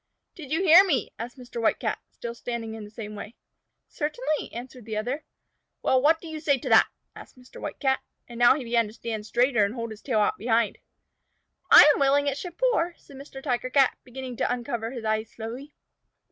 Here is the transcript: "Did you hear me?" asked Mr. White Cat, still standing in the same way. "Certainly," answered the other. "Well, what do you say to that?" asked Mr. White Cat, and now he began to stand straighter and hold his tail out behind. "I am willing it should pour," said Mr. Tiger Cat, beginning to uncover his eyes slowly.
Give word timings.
"Did 0.33 0.51
you 0.51 0.63
hear 0.63 0.83
me?" 0.83 1.11
asked 1.19 1.37
Mr. 1.37 1.61
White 1.61 1.77
Cat, 1.77 1.99
still 2.09 2.33
standing 2.33 2.73
in 2.73 2.83
the 2.85 2.89
same 2.89 3.13
way. 3.13 3.35
"Certainly," 3.87 4.51
answered 4.51 4.85
the 4.85 4.97
other. 4.97 5.25
"Well, 5.83 6.01
what 6.01 6.19
do 6.19 6.27
you 6.27 6.39
say 6.39 6.57
to 6.57 6.69
that?" 6.69 6.87
asked 7.15 7.37
Mr. 7.37 7.61
White 7.61 7.79
Cat, 7.79 7.99
and 8.27 8.39
now 8.39 8.55
he 8.55 8.63
began 8.63 8.87
to 8.87 8.93
stand 8.93 9.27
straighter 9.27 9.63
and 9.63 9.75
hold 9.75 9.91
his 9.91 10.01
tail 10.01 10.19
out 10.19 10.39
behind. 10.39 10.79
"I 11.69 11.83
am 11.93 11.99
willing 11.99 12.25
it 12.25 12.35
should 12.39 12.57
pour," 12.57 12.95
said 12.97 13.15
Mr. 13.17 13.43
Tiger 13.43 13.69
Cat, 13.69 13.95
beginning 14.03 14.37
to 14.37 14.51
uncover 14.51 14.89
his 14.89 15.05
eyes 15.05 15.29
slowly. 15.29 15.75